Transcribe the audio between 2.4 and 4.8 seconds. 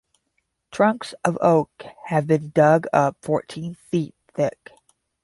dug up fourteen feet thick.